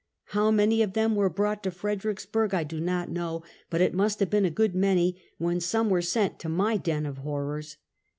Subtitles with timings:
[0.29, 4.19] How many of them were brought to Fredericksburg I do not know; but it must
[4.19, 7.77] have been a good many, when some were sent to my den of horrors.